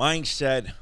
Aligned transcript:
Mindset. 0.00 0.72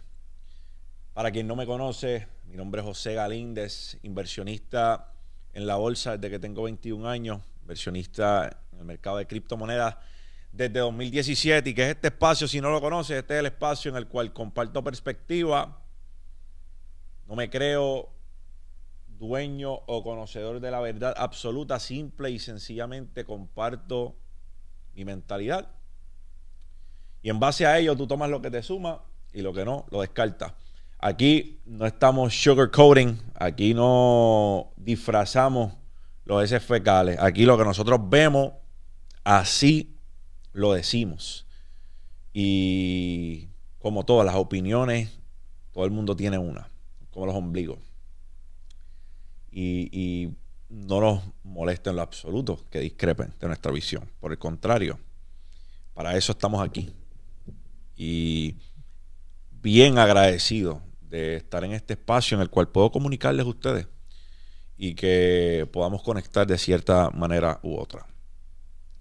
Para 1.15 1.31
quien 1.31 1.47
no 1.47 1.57
me 1.57 1.65
conoce, 1.65 2.29
mi 2.45 2.55
nombre 2.55 2.83
es 2.83 2.87
José 2.87 3.15
Galíndez, 3.15 3.97
inversionista 4.03 5.15
en 5.55 5.67
la 5.67 5.77
bolsa 5.77 6.19
desde 6.19 6.33
que 6.33 6.39
tengo 6.39 6.65
21 6.65 7.09
años, 7.09 7.41
inversionista 7.63 8.61
en 8.73 8.81
el 8.81 8.85
mercado 8.85 9.17
de 9.17 9.27
criptomonedas 9.27 9.97
desde 10.53 10.81
2017 10.81 11.71
y 11.71 11.73
que 11.73 11.85
es 11.85 11.89
este 11.95 12.09
espacio, 12.09 12.47
si 12.47 12.61
no 12.61 12.69
lo 12.69 12.79
conoces, 12.83 13.17
este 13.17 13.37
es 13.37 13.41
el 13.41 13.47
espacio 13.47 13.91
en 13.91 13.97
el 13.97 14.07
cual 14.07 14.35
comparto 14.35 14.85
perspectiva. 14.85 15.83
No 17.27 17.37
me 17.37 17.49
creo 17.49 18.11
dueño 19.07 19.73
o 19.73 20.03
conocedor 20.03 20.61
de 20.61 20.71
la 20.71 20.81
verdad 20.81 21.15
absoluta, 21.17 21.81
simple 21.81 22.33
y 22.33 22.39
sencillamente 22.39 23.25
comparto 23.25 24.15
mi 24.93 25.07
mentalidad. 25.07 25.76
Y 27.27 27.31
en 27.31 27.41
base 27.41 27.67
a 27.67 27.77
ello 27.77 27.97
tú 27.97 28.07
tomas 28.07 28.31
lo 28.31 28.41
que 28.41 28.53
te 28.53 28.63
suma 28.63 29.03
y 29.33 29.43
lo 29.43 29.53
que 29.53 29.65
no, 29.65 29.85
lo 29.91 30.01
descartas. 30.01 30.53
Aquí 31.01 31.59
no 31.67 31.85
estamos 31.85 32.33
sugarcoating, 32.41 33.21
aquí 33.35 33.75
no 33.75 34.71
disfrazamos 34.77 35.73
los 36.25 36.45
heces 36.45 36.63
fecales. 36.63 37.19
Aquí 37.19 37.45
lo 37.45 37.59
que 37.59 37.65
nosotros 37.65 37.99
vemos, 38.09 38.53
así 39.25 39.97
lo 40.53 40.73
decimos. 40.73 41.49
Y 42.33 43.49
como 43.81 44.05
todas 44.05 44.25
las 44.25 44.37
opiniones, 44.37 45.19
todo 45.73 45.85
el 45.85 45.91
mundo 45.91 46.15
tiene 46.15 46.39
una, 46.39 46.71
como 47.11 47.27
los 47.27 47.35
ombligos. 47.35 47.81
Y, 49.51 49.89
y 49.91 50.33
no 50.69 51.01
nos 51.01 51.25
molesta 51.43 51.91
en 51.91 51.97
lo 51.97 52.03
absoluto 52.03 52.61
que 52.71 52.79
discrepen 52.79 53.35
de 53.41 53.49
nuestra 53.49 53.73
visión. 53.73 54.09
Por 54.21 54.31
el 54.31 54.39
contrario, 54.39 55.01
para 55.93 56.17
eso 56.17 56.31
estamos 56.31 56.65
aquí. 56.65 56.95
Y 57.97 58.57
bien 59.51 59.99
agradecido 59.99 60.83
de 61.01 61.37
estar 61.37 61.65
en 61.65 61.73
este 61.73 61.95
espacio 61.95 62.37
en 62.37 62.43
el 62.43 62.51
cual 62.51 62.69
puedo 62.69 62.91
comunicarles 62.91 63.47
a 63.47 63.49
ustedes 63.49 63.87
y 64.77 64.95
que 64.95 65.69
podamos 65.73 66.03
conectar 66.03 66.47
de 66.47 66.59
cierta 66.59 67.11
manera 67.11 67.59
u 67.63 67.77
otra. 67.77 68.07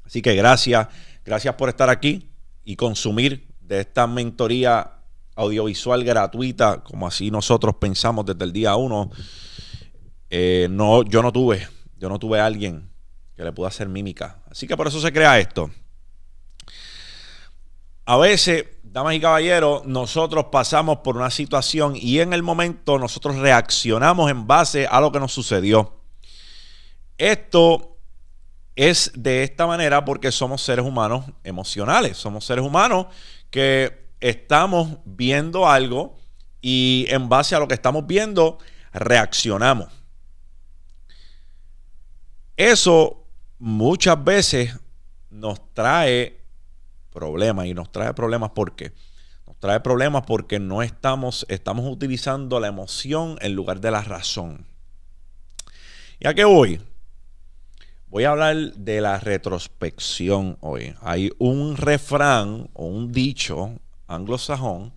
Así 0.05 0.21
que 0.21 0.35
gracias, 0.35 0.87
gracias 1.25 1.55
por 1.55 1.69
estar 1.69 1.89
aquí 1.89 2.29
y 2.63 2.75
consumir 2.75 3.47
de 3.59 3.81
esta 3.81 4.07
mentoría 4.07 4.91
audiovisual 5.35 6.03
gratuita, 6.03 6.83
como 6.83 7.07
así 7.07 7.29
nosotros 7.29 7.75
pensamos 7.75 8.25
desde 8.25 8.45
el 8.45 8.53
día 8.53 8.75
uno. 8.75 9.11
Eh, 10.29 10.67
no, 10.69 11.03
yo 11.03 11.21
no 11.21 11.31
tuve, 11.31 11.67
yo 11.97 12.09
no 12.09 12.19
tuve 12.19 12.39
a 12.39 12.45
alguien 12.45 12.89
que 13.35 13.43
le 13.43 13.51
pueda 13.51 13.67
hacer 13.67 13.89
mímica. 13.89 14.39
Así 14.49 14.67
que 14.67 14.77
por 14.77 14.87
eso 14.87 15.01
se 15.01 15.11
crea 15.11 15.39
esto. 15.39 15.69
A 18.05 18.17
veces 18.17 18.65
damas 18.83 19.15
y 19.15 19.19
caballeros, 19.19 19.85
nosotros 19.85 20.45
pasamos 20.51 20.99
por 20.99 21.17
una 21.17 21.31
situación 21.31 21.95
y 21.95 22.19
en 22.19 22.33
el 22.33 22.43
momento 22.43 22.97
nosotros 22.99 23.35
reaccionamos 23.35 24.31
en 24.31 24.47
base 24.47 24.87
a 24.87 25.01
lo 25.01 25.11
que 25.11 25.19
nos 25.19 25.33
sucedió. 25.33 25.99
Esto 27.17 27.97
es 28.75 29.11
de 29.15 29.43
esta 29.43 29.65
manera 29.65 30.05
porque 30.05 30.31
somos 30.31 30.61
seres 30.61 30.85
humanos 30.85 31.25
emocionales, 31.43 32.15
somos 32.15 32.45
seres 32.45 32.63
humanos 32.63 33.07
que 33.49 34.07
estamos 34.19 34.97
viendo 35.03 35.67
algo 35.67 36.15
y 36.61 37.05
en 37.09 37.27
base 37.27 37.55
a 37.55 37.59
lo 37.59 37.67
que 37.67 37.73
estamos 37.73 38.05
viendo 38.05 38.59
reaccionamos. 38.93 39.89
Eso 42.55 43.25
muchas 43.59 44.23
veces 44.23 44.79
nos 45.29 45.73
trae 45.73 46.44
Y 47.65 47.73
nos 47.73 47.91
trae 47.91 48.13
problemas 48.13 48.51
porque 48.53 48.93
nos 49.47 49.57
trae 49.59 49.79
problemas 49.79 50.23
porque 50.25 50.59
no 50.59 50.81
estamos, 50.81 51.45
estamos 51.49 51.85
utilizando 51.89 52.59
la 52.59 52.67
emoción 52.67 53.37
en 53.41 53.53
lugar 53.53 53.79
de 53.79 53.91
la 53.91 54.01
razón. 54.01 54.65
¿Y 56.19 56.27
a 56.27 56.33
qué 56.33 56.43
voy? 56.43 56.81
Voy 58.07 58.23
a 58.23 58.31
hablar 58.31 58.55
de 58.73 59.01
la 59.01 59.19
retrospección 59.19 60.57
hoy. 60.61 60.95
Hay 61.01 61.31
un 61.37 61.77
refrán 61.77 62.69
o 62.73 62.85
un 62.85 63.11
dicho 63.11 63.79
anglosajón 64.07 64.93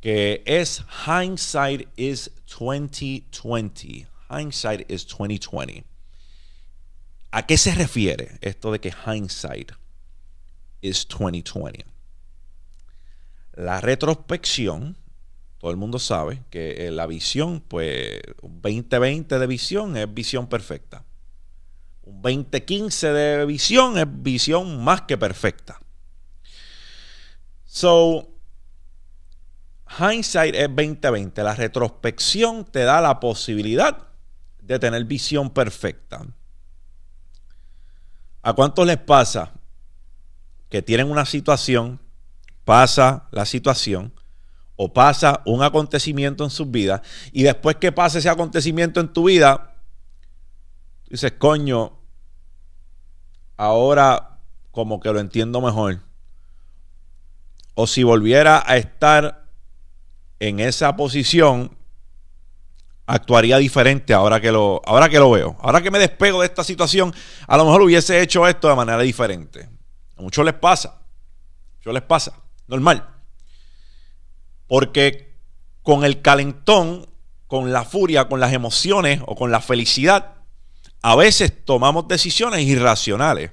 que 0.00 0.42
es 0.46 0.84
hindsight 1.06 1.88
is 1.96 2.30
2020. 2.46 4.06
Hindsight 4.30 4.90
is 4.90 5.06
2020. 5.06 5.84
¿A 7.30 7.46
qué 7.46 7.58
se 7.58 7.74
refiere 7.74 8.38
esto 8.40 8.72
de 8.72 8.80
que 8.80 8.92
hindsight 9.06 9.72
is 10.88 11.06
2020. 11.08 11.84
La 13.54 13.80
retrospección, 13.80 14.96
todo 15.58 15.70
el 15.70 15.76
mundo 15.76 15.98
sabe 15.98 16.42
que 16.50 16.86
eh, 16.86 16.90
la 16.90 17.06
visión, 17.06 17.60
pues 17.60 18.20
2020 18.42 19.38
de 19.38 19.46
visión 19.46 19.96
es 19.96 20.12
visión 20.12 20.46
perfecta. 20.46 21.04
Un 22.02 22.22
2015 22.22 23.12
de 23.12 23.46
visión 23.46 23.98
es 23.98 24.06
visión 24.08 24.84
más 24.84 25.02
que 25.02 25.16
perfecta. 25.16 25.80
So, 27.64 28.28
hindsight 29.98 30.54
es 30.54 30.68
2020. 30.68 31.42
La 31.42 31.54
retrospección 31.54 32.64
te 32.64 32.84
da 32.84 33.00
la 33.00 33.18
posibilidad 33.18 34.08
de 34.60 34.78
tener 34.78 35.04
visión 35.04 35.50
perfecta. 35.50 36.26
¿A 38.42 38.52
cuántos 38.52 38.86
les 38.86 38.98
pasa 38.98 39.52
que 40.68 40.82
tienen 40.82 41.10
una 41.10 41.24
situación, 41.24 42.00
pasa 42.64 43.28
la 43.30 43.46
situación 43.46 44.12
o 44.76 44.92
pasa 44.92 45.42
un 45.46 45.62
acontecimiento 45.62 46.44
en 46.44 46.50
sus 46.50 46.70
vidas 46.70 47.00
y 47.32 47.44
después 47.44 47.76
que 47.76 47.92
pase 47.92 48.18
ese 48.18 48.28
acontecimiento 48.28 49.00
en 49.00 49.12
tu 49.12 49.24
vida, 49.24 49.74
dices, 51.08 51.32
coño, 51.38 51.92
ahora 53.56 54.38
como 54.70 55.00
que 55.00 55.12
lo 55.12 55.20
entiendo 55.20 55.60
mejor. 55.60 56.00
O 57.74 57.86
si 57.86 58.02
volviera 58.02 58.62
a 58.66 58.76
estar 58.76 59.46
en 60.40 60.60
esa 60.60 60.96
posición, 60.96 61.76
actuaría 63.06 63.58
diferente 63.58 64.12
ahora 64.12 64.40
que 64.40 64.50
lo, 64.50 64.82
ahora 64.84 65.08
que 65.08 65.18
lo 65.18 65.30
veo. 65.30 65.56
Ahora 65.60 65.80
que 65.80 65.90
me 65.90 65.98
despego 65.98 66.40
de 66.40 66.46
esta 66.46 66.64
situación, 66.64 67.14
a 67.46 67.56
lo 67.56 67.64
mejor 67.64 67.82
hubiese 67.82 68.20
hecho 68.20 68.46
esto 68.46 68.68
de 68.68 68.76
manera 68.76 69.00
diferente. 69.00 69.75
A 70.16 70.22
muchos 70.22 70.44
les 70.44 70.54
pasa. 70.54 70.88
A 70.88 71.76
muchos 71.76 71.94
les 71.94 72.02
pasa. 72.02 72.42
Normal. 72.66 73.08
Porque 74.66 75.36
con 75.82 76.04
el 76.04 76.20
calentón, 76.22 77.08
con 77.46 77.72
la 77.72 77.84
furia, 77.84 78.28
con 78.28 78.40
las 78.40 78.52
emociones 78.52 79.20
o 79.26 79.36
con 79.36 79.50
la 79.50 79.60
felicidad, 79.60 80.34
a 81.02 81.14
veces 81.14 81.64
tomamos 81.64 82.08
decisiones 82.08 82.62
irracionales. 82.62 83.52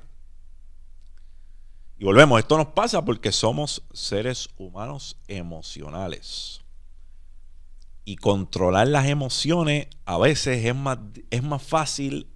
Y 1.99 2.05
volvemos, 2.05 2.39
esto 2.39 2.57
nos 2.57 2.67
pasa 2.67 3.05
porque 3.05 3.31
somos 3.31 3.83
seres 3.93 4.49
humanos 4.57 5.17
emocionales. 5.27 6.61
Y 8.05 8.15
controlar 8.15 8.87
las 8.87 9.07
emociones 9.07 9.87
a 10.05 10.17
veces 10.17 10.65
es 10.65 10.75
más, 10.75 10.97
es 11.29 11.43
más 11.43 11.61
fácil 11.61 12.27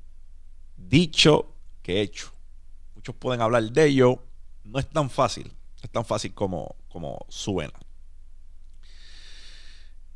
dicho 0.78 1.56
que 1.82 2.02
hecho 2.02 2.37
pueden 3.16 3.42
hablar 3.42 3.64
de 3.64 3.86
ello. 3.86 4.24
No 4.64 4.80
es 4.80 4.88
tan 4.88 5.10
fácil, 5.10 5.54
es 5.82 5.90
tan 5.90 6.06
fácil 6.06 6.34
como, 6.34 6.76
como 6.90 7.26
suena. 7.30 7.74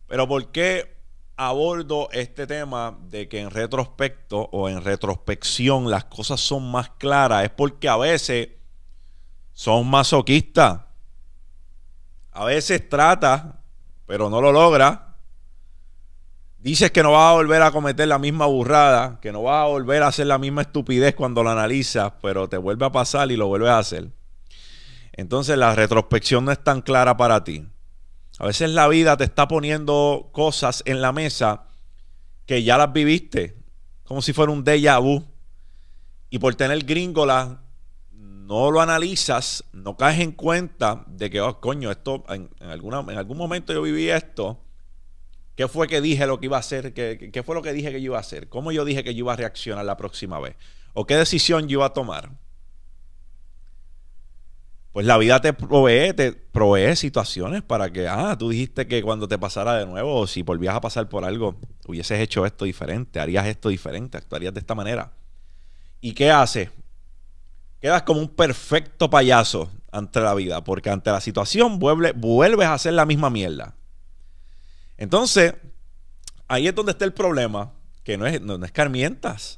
Pero 0.07 0.27
¿por 0.27 0.51
qué 0.51 0.97
abordo 1.37 2.09
este 2.11 2.45
tema 2.45 2.97
de 3.09 3.29
que 3.29 3.39
en 3.39 3.49
retrospecto 3.49 4.49
o 4.51 4.67
en 4.67 4.83
retrospección 4.83 5.89
las 5.89 6.05
cosas 6.05 6.39
son 6.39 6.69
más 6.69 6.89
claras? 6.89 7.45
Es 7.45 7.49
porque 7.51 7.87
a 7.87 7.97
veces 7.97 8.49
son 9.53 9.87
masoquistas. 9.87 10.81
A 12.31 12.45
veces 12.45 12.87
trata, 12.89 13.61
pero 14.05 14.29
no 14.29 14.41
lo 14.41 14.51
logra 14.51 15.10
Dices 16.61 16.91
que 16.91 17.01
no 17.01 17.13
vas 17.13 17.31
a 17.31 17.33
volver 17.33 17.63
a 17.63 17.71
cometer 17.71 18.07
la 18.07 18.19
misma 18.19 18.45
burrada, 18.45 19.19
que 19.19 19.31
no 19.31 19.41
vas 19.41 19.63
a 19.63 19.67
volver 19.67 20.03
a 20.03 20.07
hacer 20.09 20.27
la 20.27 20.37
misma 20.37 20.61
estupidez 20.61 21.15
cuando 21.15 21.41
lo 21.41 21.49
analizas, 21.49 22.13
pero 22.21 22.47
te 22.49 22.57
vuelve 22.57 22.85
a 22.85 22.91
pasar 22.91 23.31
y 23.31 23.35
lo 23.35 23.47
vuelves 23.47 23.71
a 23.71 23.79
hacer. 23.79 24.11
Entonces 25.13 25.57
la 25.57 25.73
retrospección 25.73 26.45
no 26.45 26.51
es 26.51 26.63
tan 26.63 26.83
clara 26.83 27.17
para 27.17 27.43
ti. 27.43 27.65
A 28.37 28.45
veces 28.45 28.69
la 28.69 28.87
vida 28.87 29.17
te 29.17 29.23
está 29.23 29.47
poniendo 29.47 30.29
cosas 30.33 30.83
en 30.85 31.01
la 31.01 31.11
mesa 31.11 31.63
que 32.45 32.61
ya 32.61 32.77
las 32.77 32.93
viviste, 32.93 33.57
como 34.03 34.21
si 34.21 34.31
fuera 34.31 34.51
un 34.51 34.63
déjà 34.63 35.01
vu. 35.01 35.23
Y 36.29 36.37
por 36.37 36.53
tener 36.53 36.85
gringola, 36.85 37.63
no 38.11 38.69
lo 38.69 38.81
analizas, 38.81 39.63
no 39.73 39.97
caes 39.97 40.19
en 40.19 40.31
cuenta 40.33 41.05
de 41.07 41.31
que, 41.31 41.41
oh, 41.41 41.59
coño, 41.59 41.89
esto, 41.89 42.23
en, 42.29 42.51
en 42.59 42.69
algún 42.69 43.37
momento 43.37 43.73
yo 43.73 43.81
viví 43.81 44.11
esto 44.11 44.59
¿Qué 45.61 45.67
fue 45.67 45.87
que 45.87 46.01
dije 46.01 46.25
lo 46.25 46.39
que 46.39 46.47
iba 46.47 46.57
a 46.57 46.59
hacer? 46.59 46.91
¿Qué, 46.91 47.43
fue 47.45 47.53
lo 47.53 47.61
que 47.61 47.71
dije 47.71 47.91
que 47.91 48.01
yo 48.01 48.05
iba 48.05 48.17
a 48.17 48.21
hacer? 48.21 48.49
¿Cómo 48.49 48.71
yo 48.71 48.83
dije 48.83 49.03
que 49.03 49.13
yo 49.13 49.19
iba 49.19 49.33
a 49.33 49.35
reaccionar 49.35 49.85
la 49.85 49.95
próxima 49.95 50.39
vez? 50.39 50.55
¿O 50.95 51.05
qué 51.05 51.15
decisión 51.15 51.67
yo 51.67 51.77
iba 51.77 51.85
a 51.85 51.93
tomar? 51.93 52.31
pues 54.91 55.05
la 55.05 55.19
vida 55.19 55.39
te 55.39 55.53
provee, 55.53 56.13
te 56.13 56.31
provee 56.31 56.95
situaciones 56.95 57.61
para 57.61 57.91
que, 57.93 58.07
ah, 58.07 58.35
tú 58.39 58.49
dijiste 58.49 58.87
que 58.87 59.03
cuando 59.03 59.27
te 59.27 59.37
pasara 59.37 59.77
de 59.77 59.85
nuevo, 59.85 60.21
o 60.21 60.25
si 60.25 60.41
volvías 60.41 60.73
a 60.73 60.81
pasar 60.81 61.07
por 61.07 61.25
algo, 61.25 61.59
hubieses 61.85 62.19
hecho 62.19 62.43
esto 62.43 62.65
diferente, 62.65 63.19
harías 63.19 63.45
esto 63.45 63.69
diferente, 63.69 64.17
actuarías 64.17 64.55
de 64.55 64.61
esta 64.61 64.73
manera. 64.73 65.11
¿Y 66.01 66.13
qué 66.13 66.31
hace? 66.31 66.71
Quedas 67.79 68.01
como 68.01 68.19
un 68.19 68.29
perfecto 68.29 69.11
payaso 69.11 69.69
ante 69.91 70.21
la 70.21 70.33
vida, 70.33 70.63
porque 70.63 70.89
ante 70.89 71.11
la 71.11 71.21
situación 71.21 71.77
vuelves 71.77 72.67
a 72.67 72.73
hacer 72.73 72.93
la 72.93 73.05
misma 73.05 73.29
mierda. 73.29 73.75
Entonces, 75.01 75.55
ahí 76.47 76.67
es 76.67 76.75
donde 76.75 76.91
está 76.91 77.05
el 77.05 77.13
problema, 77.13 77.73
que 78.03 78.19
no 78.19 78.27
es, 78.27 78.39
no, 78.39 78.59
no 78.59 78.65
es 78.67 78.71
carmientas. 78.71 79.57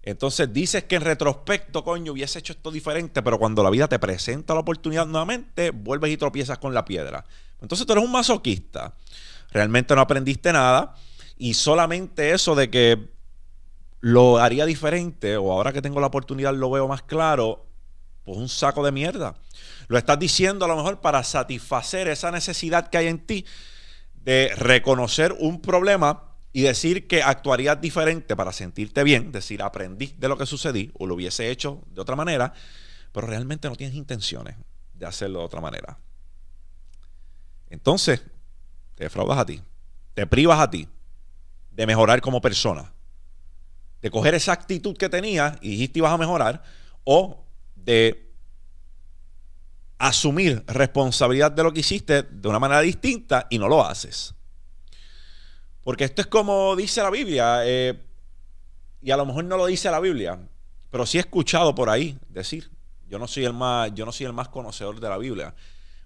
Entonces 0.00 0.52
dices 0.52 0.84
que 0.84 0.94
en 0.94 1.02
retrospecto, 1.02 1.82
coño, 1.82 2.12
hubiese 2.12 2.38
hecho 2.38 2.52
esto 2.52 2.70
diferente, 2.70 3.20
pero 3.20 3.36
cuando 3.36 3.64
la 3.64 3.70
vida 3.70 3.88
te 3.88 3.98
presenta 3.98 4.54
la 4.54 4.60
oportunidad 4.60 5.06
nuevamente, 5.06 5.70
vuelves 5.70 6.12
y 6.12 6.16
tropiezas 6.16 6.58
con 6.58 6.72
la 6.72 6.84
piedra. 6.84 7.24
Entonces 7.60 7.84
tú 7.84 7.94
eres 7.94 8.04
un 8.04 8.12
masoquista. 8.12 8.94
Realmente 9.50 9.92
no 9.96 10.02
aprendiste 10.02 10.52
nada 10.52 10.94
y 11.36 11.54
solamente 11.54 12.30
eso 12.30 12.54
de 12.54 12.70
que 12.70 13.10
lo 13.98 14.38
haría 14.38 14.66
diferente 14.66 15.36
o 15.36 15.50
ahora 15.50 15.72
que 15.72 15.82
tengo 15.82 15.98
la 15.98 16.06
oportunidad 16.06 16.54
lo 16.54 16.70
veo 16.70 16.86
más 16.86 17.02
claro, 17.02 17.66
pues 18.24 18.38
un 18.38 18.48
saco 18.48 18.84
de 18.84 18.92
mierda. 18.92 19.34
Lo 19.88 19.98
estás 19.98 20.20
diciendo 20.20 20.64
a 20.64 20.68
lo 20.68 20.76
mejor 20.76 21.00
para 21.00 21.24
satisfacer 21.24 22.06
esa 22.06 22.30
necesidad 22.30 22.88
que 22.88 22.98
hay 22.98 23.08
en 23.08 23.18
ti 23.18 23.44
de 24.20 24.52
reconocer 24.56 25.34
un 25.38 25.60
problema 25.60 26.30
y 26.52 26.62
decir 26.62 27.06
que 27.06 27.22
actuarías 27.22 27.80
diferente 27.80 28.34
para 28.36 28.52
sentirte 28.52 29.04
bien, 29.04 29.32
decir 29.32 29.62
aprendí 29.62 30.14
de 30.18 30.28
lo 30.28 30.36
que 30.36 30.46
sucedí 30.46 30.90
o 30.98 31.06
lo 31.06 31.14
hubiese 31.14 31.50
hecho 31.50 31.82
de 31.90 32.00
otra 32.00 32.16
manera, 32.16 32.52
pero 33.12 33.26
realmente 33.26 33.68
no 33.68 33.76
tienes 33.76 33.96
intenciones 33.96 34.56
de 34.94 35.06
hacerlo 35.06 35.40
de 35.40 35.44
otra 35.44 35.60
manera. 35.60 35.98
Entonces, 37.68 38.22
te 38.96 39.04
defraudas 39.04 39.38
a 39.38 39.46
ti, 39.46 39.62
te 40.14 40.26
privas 40.26 40.60
a 40.60 40.70
ti 40.70 40.88
de 41.70 41.86
mejorar 41.86 42.20
como 42.20 42.40
persona, 42.40 42.92
de 44.02 44.10
coger 44.10 44.34
esa 44.34 44.52
actitud 44.52 44.96
que 44.96 45.08
tenías 45.08 45.56
y 45.60 45.70
dijiste 45.70 46.00
ibas 46.00 46.12
a 46.12 46.18
mejorar, 46.18 46.62
o 47.04 47.44
de 47.76 48.29
asumir 50.00 50.64
responsabilidad 50.66 51.52
de 51.52 51.62
lo 51.62 51.72
que 51.72 51.80
hiciste 51.80 52.22
de 52.22 52.48
una 52.48 52.58
manera 52.58 52.80
distinta 52.80 53.46
y 53.50 53.58
no 53.58 53.68
lo 53.68 53.84
haces. 53.84 54.34
Porque 55.82 56.04
esto 56.04 56.22
es 56.22 56.26
como 56.26 56.74
dice 56.74 57.02
la 57.02 57.10
Biblia, 57.10 57.60
eh, 57.66 58.02
y 59.02 59.10
a 59.10 59.16
lo 59.18 59.26
mejor 59.26 59.44
no 59.44 59.58
lo 59.58 59.66
dice 59.66 59.90
la 59.90 60.00
Biblia, 60.00 60.40
pero 60.90 61.04
sí 61.04 61.18
he 61.18 61.20
escuchado 61.20 61.74
por 61.74 61.90
ahí 61.90 62.18
decir. 62.30 62.70
Yo 63.08 63.18
no 63.18 63.28
soy 63.28 63.44
el 63.44 63.52
más, 63.52 63.92
yo 63.94 64.06
no 64.06 64.12
soy 64.12 64.24
el 64.26 64.32
más 64.32 64.48
conocedor 64.48 65.00
de 65.00 65.08
la 65.08 65.18
Biblia, 65.18 65.54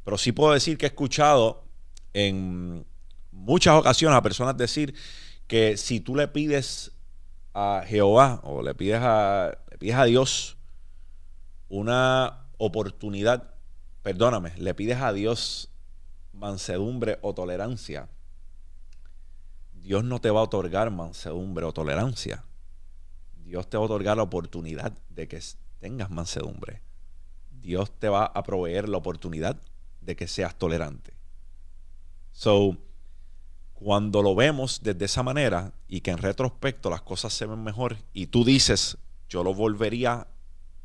pero 0.04 0.18
sí 0.18 0.32
puedo 0.32 0.52
decir 0.54 0.76
que 0.76 0.86
he 0.86 0.88
escuchado 0.88 1.64
en 2.12 2.84
muchas 3.30 3.74
ocasiones 3.74 4.16
a 4.16 4.22
personas 4.22 4.56
decir 4.56 4.94
que 5.46 5.76
si 5.76 6.00
tú 6.00 6.16
le 6.16 6.26
pides 6.26 6.92
a 7.52 7.84
Jehová 7.86 8.40
o 8.42 8.60
le 8.62 8.74
pides 8.74 9.00
a, 9.02 9.56
le 9.70 9.78
pides 9.78 9.94
a 9.94 10.04
Dios 10.04 10.56
una 11.68 12.48
oportunidad, 12.58 13.53
perdóname, 14.04 14.52
le 14.56 14.74
pides 14.74 15.00
a 15.00 15.12
Dios 15.12 15.70
mansedumbre 16.34 17.18
o 17.22 17.34
tolerancia, 17.34 18.08
Dios 19.72 20.04
no 20.04 20.20
te 20.20 20.30
va 20.30 20.40
a 20.40 20.44
otorgar 20.44 20.90
mansedumbre 20.90 21.64
o 21.64 21.72
tolerancia. 21.72 22.44
Dios 23.44 23.68
te 23.68 23.76
va 23.76 23.82
a 23.82 23.86
otorgar 23.86 24.16
la 24.16 24.22
oportunidad 24.22 24.92
de 25.10 25.28
que 25.28 25.40
tengas 25.78 26.10
mansedumbre. 26.10 26.80
Dios 27.60 27.90
te 27.98 28.08
va 28.08 28.24
a 28.24 28.42
proveer 28.42 28.88
la 28.88 28.98
oportunidad 28.98 29.56
de 30.00 30.16
que 30.16 30.28
seas 30.28 30.54
tolerante. 30.54 31.14
So, 32.32 32.76
cuando 33.74 34.22
lo 34.22 34.34
vemos 34.34 34.80
desde 34.82 35.04
esa 35.04 35.22
manera 35.22 35.72
y 35.88 36.00
que 36.00 36.10
en 36.10 36.18
retrospecto 36.18 36.88
las 36.88 37.02
cosas 37.02 37.32
se 37.32 37.46
ven 37.46 37.62
mejor 37.62 37.96
y 38.12 38.26
tú 38.28 38.44
dices, 38.44 38.98
yo 39.28 39.44
lo 39.44 39.52
volvería 39.54 40.26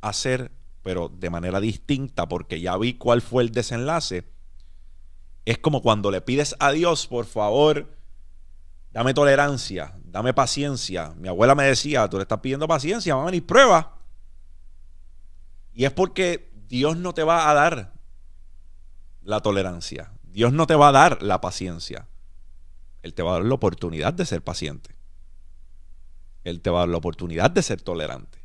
a 0.02 0.10
hacer, 0.10 0.52
pero 0.90 1.08
de 1.08 1.30
manera 1.30 1.60
distinta 1.60 2.28
porque 2.28 2.60
ya 2.60 2.76
vi 2.76 2.96
cuál 2.96 3.22
fue 3.22 3.44
el 3.44 3.52
desenlace, 3.52 4.28
es 5.46 5.60
como 5.60 5.84
cuando 5.84 6.10
le 6.10 6.20
pides 6.20 6.56
a 6.58 6.72
Dios, 6.72 7.06
por 7.06 7.28
favor, 7.28 7.96
dame 8.92 9.14
tolerancia, 9.14 9.94
dame 10.04 10.34
paciencia. 10.34 11.14
Mi 11.16 11.28
abuela 11.28 11.54
me 11.54 11.66
decía, 11.66 12.10
tú 12.10 12.18
le 12.18 12.24
estás 12.24 12.40
pidiendo 12.40 12.68
paciencia, 12.68 13.14
va 13.14 13.22
a 13.22 13.26
venir 13.26 13.46
prueba. 13.46 14.00
Y 15.76 15.86
es 15.86 15.92
porque 15.92 16.52
Dios 16.68 16.98
no 16.98 17.14
te 17.14 17.22
va 17.22 17.52
a 17.52 17.54
dar 17.54 17.94
la 19.22 19.42
tolerancia. 19.42 20.12
Dios 20.24 20.54
no 20.54 20.66
te 20.66 20.74
va 20.74 20.88
a 20.88 20.92
dar 20.92 21.22
la 21.22 21.40
paciencia. 21.40 22.08
Él 23.04 23.14
te 23.14 23.22
va 23.22 23.30
a 23.30 23.34
dar 23.34 23.46
la 23.46 23.54
oportunidad 23.54 24.12
de 24.16 24.26
ser 24.26 24.44
paciente. 24.44 24.96
Él 26.44 26.62
te 26.62 26.72
va 26.72 26.80
a 26.80 26.82
dar 26.82 26.90
la 26.90 26.98
oportunidad 26.98 27.52
de 27.52 27.62
ser 27.62 27.80
tolerante. 27.80 28.39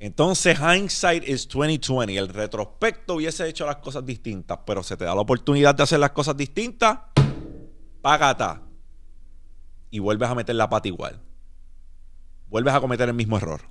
Entonces, 0.00 0.58
hindsight 0.58 1.28
is 1.28 1.48
2020. 1.48 2.16
El 2.16 2.28
retrospecto 2.28 3.14
hubiese 3.14 3.48
hecho 3.48 3.66
las 3.66 3.76
cosas 3.76 4.06
distintas, 4.06 4.60
pero 4.64 4.82
se 4.82 4.96
te 4.96 5.04
da 5.04 5.14
la 5.14 5.22
oportunidad 5.22 5.74
de 5.74 5.82
hacer 5.82 5.98
las 5.98 6.12
cosas 6.12 6.36
distintas 6.36 6.98
págata 8.00 8.62
y 9.90 9.98
vuelves 9.98 10.28
a 10.28 10.34
meter 10.34 10.54
la 10.54 10.68
pata 10.68 10.88
igual. 10.88 11.20
Vuelves 12.48 12.74
a 12.74 12.80
cometer 12.80 13.08
el 13.08 13.14
mismo 13.14 13.36
error. 13.36 13.62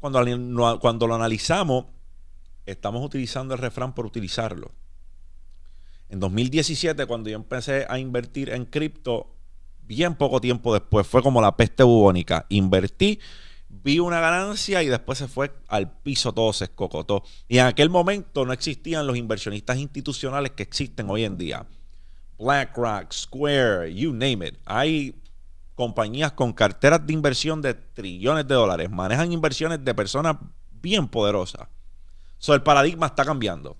Cuando, 0.00 0.78
cuando 0.80 1.06
lo 1.06 1.14
analizamos, 1.14 1.86
estamos 2.66 3.04
utilizando 3.04 3.54
el 3.54 3.60
refrán 3.60 3.94
por 3.94 4.06
utilizarlo. 4.06 4.72
En 6.08 6.20
2017, 6.20 7.06
cuando 7.06 7.30
yo 7.30 7.36
empecé 7.36 7.86
a 7.88 7.98
invertir 7.98 8.50
en 8.50 8.66
cripto, 8.66 9.34
bien 9.82 10.14
poco 10.14 10.40
tiempo 10.40 10.72
después, 10.72 11.06
fue 11.06 11.22
como 11.22 11.40
la 11.40 11.56
peste 11.56 11.82
bubónica. 11.82 12.46
Invertí, 12.50 13.18
vi 13.82 13.98
una 13.98 14.20
ganancia 14.20 14.82
y 14.82 14.86
después 14.86 15.18
se 15.18 15.28
fue 15.28 15.52
al 15.68 15.90
piso, 15.90 16.32
todo 16.32 16.52
se 16.52 16.64
escocotó. 16.64 17.24
Y 17.48 17.58
en 17.58 17.66
aquel 17.66 17.90
momento 17.90 18.44
no 18.44 18.52
existían 18.52 19.06
los 19.06 19.16
inversionistas 19.16 19.78
institucionales 19.78 20.52
que 20.52 20.62
existen 20.62 21.10
hoy 21.10 21.24
en 21.24 21.36
día. 21.36 21.66
BlackRock, 22.38 23.12
Square, 23.12 23.94
you 23.94 24.12
name 24.12 24.46
it. 24.46 24.56
Hay 24.64 25.20
compañías 25.74 26.32
con 26.32 26.52
carteras 26.52 27.04
de 27.06 27.12
inversión 27.12 27.60
de 27.62 27.74
trillones 27.74 28.46
de 28.46 28.54
dólares. 28.54 28.90
Manejan 28.90 29.32
inversiones 29.32 29.84
de 29.84 29.94
personas 29.94 30.36
bien 30.70 31.08
poderosas. 31.08 31.68
So, 32.38 32.54
el 32.54 32.62
paradigma 32.62 33.06
está 33.06 33.24
cambiando. 33.24 33.76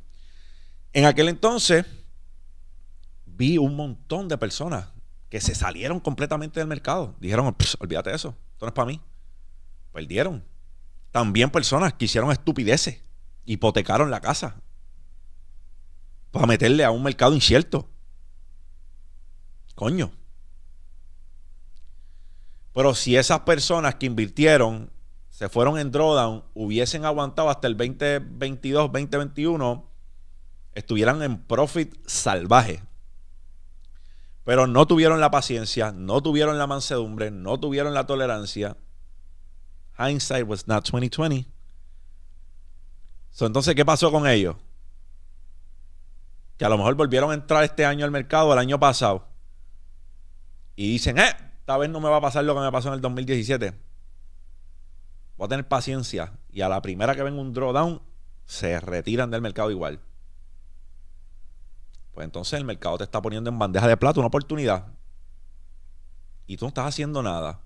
En 0.93 1.05
aquel 1.05 1.29
entonces 1.29 1.85
vi 3.27 3.59
un 3.59 3.77
montón 3.77 4.29
de 4.29 4.39
personas 4.39 4.87
que 5.29 5.41
se 5.41 5.55
salieron 5.55 6.01
completamente 6.01 6.61
del 6.61 6.69
mercado. 6.69 7.15
Dijeron, 7.21 7.55
olvídate 7.81 8.11
de 8.11 8.17
eso, 8.17 8.37
esto 8.53 8.67
no 8.67 8.69
es 8.69 8.75
para 8.75 8.87
mí. 8.87 9.01
Perdieron. 9.95 10.45
También 11.13 11.51
personas 11.51 11.95
que 11.95 12.07
hicieron 12.07 12.33
estupideces, 12.33 13.03
hipotecaron 13.45 14.11
la 14.11 14.21
casa 14.21 14.61
para 16.33 16.49
meterle 16.49 16.85
a 16.85 16.91
un 16.91 17.05
mercado 17.05 17.33
incierto. 17.33 17.89
Coño. 19.77 20.11
Pero 22.73 22.93
si 22.97 23.17
esas 23.17 23.41
personas 23.41 23.95
que 23.95 24.07
invirtieron 24.07 24.91
se 25.31 25.49
fueron 25.49 25.79
en 25.79 25.93
drawdown, 25.93 26.43
hubiesen 26.55 27.05
aguantado 27.05 27.49
hasta 27.51 27.69
el 27.69 27.77
2022, 27.77 28.91
2021, 28.91 29.89
estuvieran 30.75 31.23
en 31.23 31.41
profit 31.41 31.95
salvaje. 32.05 32.83
Pero 34.43 34.67
no 34.67 34.89
tuvieron 34.89 35.21
la 35.21 35.31
paciencia, 35.31 35.93
no 35.93 36.21
tuvieron 36.21 36.59
la 36.59 36.67
mansedumbre, 36.67 37.31
no 37.31 37.61
tuvieron 37.61 37.95
la 37.95 38.07
tolerancia. 38.07 38.77
Hindsight 39.99 40.47
was 40.47 40.67
not 40.67 40.85
2020. 40.85 41.47
entonces, 43.41 43.75
¿qué 43.75 43.85
pasó 43.85 44.11
con 44.11 44.27
ellos? 44.27 44.57
Que 46.57 46.65
a 46.65 46.69
lo 46.69 46.77
mejor 46.79 46.95
volvieron 46.95 47.31
a 47.31 47.35
entrar 47.35 47.65
este 47.65 47.85
año 47.85 48.05
al 48.05 48.11
mercado, 48.11 48.53
el 48.53 48.59
año 48.59 48.79
pasado 48.79 49.35
y 50.77 50.91
dicen, 50.91 51.19
eh, 51.19 51.37
esta 51.59 51.77
vez 51.77 51.89
no 51.89 52.01
me 52.01 52.09
va 52.09 52.17
a 52.17 52.21
pasar 52.21 52.45
lo 52.45 52.55
que 52.55 52.61
me 52.61 52.73
pasó 52.73 52.89
en 52.89 52.95
el 52.95 53.01
2017. 53.01 53.75
Voy 55.37 55.45
a 55.47 55.49
tener 55.49 55.69
paciencia. 55.69 56.33
Y 56.51 56.61
a 56.63 56.69
la 56.69 56.83
primera 56.83 57.15
que 57.15 57.23
venga 57.23 57.41
un 57.41 57.53
drawdown, 57.53 58.03
se 58.45 58.79
retiran 58.81 59.31
del 59.31 59.41
mercado 59.41 59.71
igual. 59.71 60.01
Pues 62.13 62.25
entonces 62.25 62.59
el 62.59 62.65
mercado 62.65 62.99
te 62.99 63.05
está 63.05 63.21
poniendo 63.23 63.51
en 63.51 63.59
bandeja 63.59 63.89
de 63.89 63.97
plata 63.97 64.21
una 64.21 64.29
oportunidad. 64.29 64.87
Y 66.47 66.57
tú 66.57 66.65
no 66.65 66.69
estás 66.69 66.87
haciendo 66.87 67.23
nada. 67.23 67.61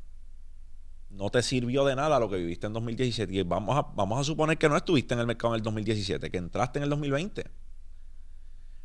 No 1.11 1.31
te 1.31 1.43
sirvió 1.43 1.85
de 1.85 1.97
nada 1.97 2.21
lo 2.21 2.29
que 2.29 2.37
viviste 2.37 2.67
en 2.67 2.73
2017. 2.73 3.33
Y 3.33 3.43
vamos 3.43 3.77
a, 3.77 3.83
vamos 3.95 4.21
a 4.21 4.25
suponer 4.25 4.59
que 4.59 4.69
no 4.69 4.77
estuviste 4.77 5.15
en 5.15 5.21
el 5.21 5.27
mercado 5.27 5.55
en 5.55 5.59
el 5.59 5.63
2017, 5.63 6.31
que 6.31 6.39
entraste 6.39 6.79
en 6.79 6.85
el 6.85 6.91
2020. 6.91 7.51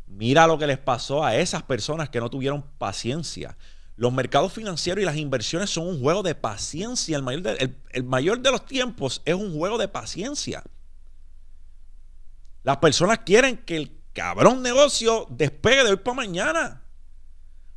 Mira 0.08 0.48
lo 0.48 0.58
que 0.58 0.68
les 0.68 0.78
pasó 0.78 1.24
a 1.24 1.36
esas 1.36 1.64
personas 1.64 2.10
que 2.10 2.20
no 2.20 2.30
tuvieron 2.30 2.64
paciencia 2.78 3.58
Los 3.96 4.14
mercados 4.14 4.54
financieros 4.54 5.02
y 5.02 5.06
las 5.06 5.18
inversiones 5.18 5.70
son 5.70 5.88
un 5.88 6.02
juego 6.02 6.24
de 6.24 6.36
paciencia. 6.36 7.18
El 7.18 7.24
mayor 7.24 7.42
de, 7.42 7.76
el 7.92 8.04
mayor 8.04 8.40
de 8.40 8.52
los 8.52 8.66
tiempos 8.66 9.22
es 9.26 9.36
un 9.36 9.56
juego 9.56 9.78
de 9.78 9.88
paciencia. 9.88 10.64
Las 12.64 12.78
personas 12.78 13.20
quieren 13.20 13.58
que 13.58 13.76
el 13.76 13.92
cabrón 14.14 14.62
negocio 14.62 15.28
despegue 15.30 15.84
de 15.84 15.92
hoy 15.92 15.98
para 15.98 16.16
mañana. 16.16 16.84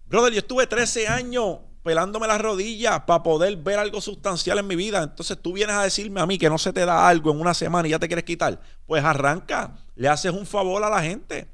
Brother, 0.06 0.32
yo 0.32 0.38
estuve 0.38 0.66
13 0.66 1.08
años 1.08 1.58
pelándome 1.86 2.26
las 2.26 2.40
rodillas 2.40 3.02
para 3.02 3.22
poder 3.22 3.56
ver 3.58 3.78
algo 3.78 4.00
sustancial 4.00 4.58
en 4.58 4.66
mi 4.66 4.74
vida. 4.74 5.04
Entonces 5.04 5.40
tú 5.40 5.52
vienes 5.52 5.76
a 5.76 5.84
decirme 5.84 6.20
a 6.20 6.26
mí 6.26 6.36
que 6.36 6.50
no 6.50 6.58
se 6.58 6.72
te 6.72 6.84
da 6.84 7.06
algo 7.06 7.30
en 7.30 7.40
una 7.40 7.54
semana 7.54 7.86
y 7.86 7.92
ya 7.92 8.00
te 8.00 8.08
quieres 8.08 8.24
quitar. 8.24 8.60
Pues 8.86 9.04
arranca, 9.04 9.78
le 9.94 10.08
haces 10.08 10.32
un 10.32 10.46
favor 10.46 10.82
a 10.82 10.90
la 10.90 11.00
gente. 11.00 11.46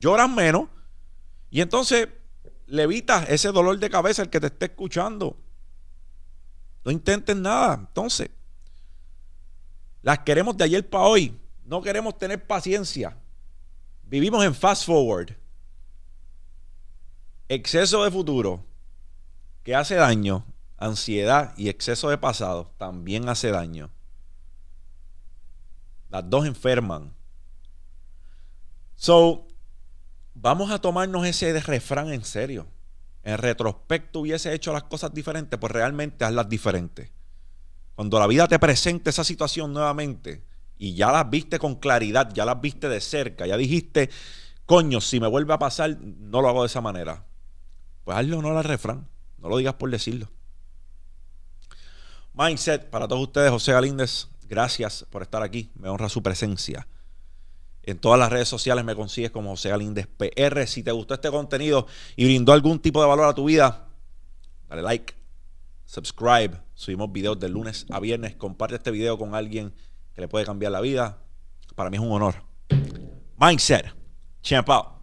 Lloras 0.00 0.30
menos 0.30 0.68
y 1.50 1.60
entonces 1.60 2.08
le 2.66 2.84
evitas 2.84 3.28
ese 3.28 3.52
dolor 3.52 3.78
de 3.78 3.90
cabeza 3.90 4.22
el 4.22 4.30
que 4.30 4.40
te 4.40 4.46
esté 4.46 4.64
escuchando. 4.64 5.36
No 6.82 6.90
intentes 6.90 7.36
nada. 7.36 7.74
Entonces, 7.74 8.30
las 10.00 10.20
queremos 10.20 10.56
de 10.56 10.64
ayer 10.64 10.88
para 10.88 11.04
hoy. 11.04 11.38
No 11.66 11.82
queremos 11.82 12.16
tener 12.16 12.46
paciencia. 12.46 13.18
Vivimos 14.04 14.42
en 14.46 14.54
fast 14.54 14.86
forward. 14.86 15.36
Exceso 17.50 18.02
de 18.02 18.10
futuro 18.10 18.64
que 19.68 19.74
hace 19.74 19.96
daño, 19.96 20.46
ansiedad 20.78 21.52
y 21.58 21.68
exceso 21.68 22.08
de 22.08 22.16
pasado 22.16 22.72
también 22.78 23.28
hace 23.28 23.50
daño. 23.50 23.90
Las 26.08 26.30
dos 26.30 26.46
enferman. 26.46 27.12
So, 28.96 29.46
vamos 30.32 30.70
a 30.70 30.80
tomarnos 30.80 31.26
ese 31.26 31.52
refrán 31.60 32.10
en 32.14 32.24
serio. 32.24 32.66
En 33.22 33.36
retrospecto 33.36 34.20
hubiese 34.20 34.54
hecho 34.54 34.72
las 34.72 34.84
cosas 34.84 35.12
diferentes, 35.12 35.60
pues 35.60 35.70
realmente 35.70 36.24
hazlas 36.24 36.48
diferentes. 36.48 37.10
Cuando 37.94 38.18
la 38.18 38.26
vida 38.26 38.48
te 38.48 38.58
presente 38.58 39.10
esa 39.10 39.22
situación 39.22 39.74
nuevamente 39.74 40.46
y 40.78 40.94
ya 40.94 41.12
las 41.12 41.28
viste 41.28 41.58
con 41.58 41.74
claridad, 41.74 42.32
ya 42.32 42.46
las 42.46 42.58
viste 42.58 42.88
de 42.88 43.02
cerca, 43.02 43.46
ya 43.46 43.58
dijiste, 43.58 44.08
coño, 44.64 45.02
si 45.02 45.20
me 45.20 45.26
vuelve 45.26 45.52
a 45.52 45.58
pasar, 45.58 45.98
no 46.00 46.40
lo 46.40 46.48
hago 46.48 46.62
de 46.62 46.68
esa 46.68 46.80
manera. 46.80 47.26
Pues 48.04 48.16
hazle 48.16 48.34
honor 48.34 48.56
al 48.56 48.64
refrán. 48.64 49.06
No 49.38 49.48
lo 49.48 49.56
digas 49.56 49.74
por 49.74 49.90
decirlo. 49.90 50.28
Mindset, 52.34 52.88
para 52.90 53.08
todos 53.08 53.22
ustedes, 53.22 53.50
José 53.50 53.72
Galíndez, 53.72 54.28
gracias 54.48 55.04
por 55.10 55.22
estar 55.22 55.42
aquí. 55.42 55.70
Me 55.74 55.88
honra 55.88 56.08
su 56.08 56.22
presencia. 56.22 56.86
En 57.82 57.98
todas 57.98 58.18
las 58.18 58.30
redes 58.30 58.48
sociales 58.48 58.84
me 58.84 58.94
consigues 58.94 59.30
como 59.30 59.50
José 59.50 59.70
Galíndez 59.70 60.06
PR. 60.06 60.66
Si 60.66 60.82
te 60.82 60.92
gustó 60.92 61.14
este 61.14 61.30
contenido 61.30 61.86
y 62.16 62.26
brindó 62.26 62.52
algún 62.52 62.78
tipo 62.80 63.00
de 63.00 63.08
valor 63.08 63.26
a 63.26 63.34
tu 63.34 63.46
vida, 63.46 63.88
dale 64.68 64.82
like, 64.82 65.14
subscribe. 65.86 66.60
Subimos 66.74 67.10
videos 67.10 67.40
de 67.40 67.48
lunes 67.48 67.86
a 67.90 67.98
viernes. 67.98 68.36
Comparte 68.36 68.76
este 68.76 68.90
video 68.90 69.18
con 69.18 69.34
alguien 69.34 69.74
que 70.14 70.20
le 70.20 70.28
puede 70.28 70.44
cambiar 70.44 70.72
la 70.72 70.80
vida. 70.80 71.18
Para 71.74 71.90
mí 71.90 71.96
es 71.96 72.02
un 72.02 72.12
honor. 72.12 72.42
Mindset. 73.38 73.94
Champ 74.42 74.68
out. 74.68 74.97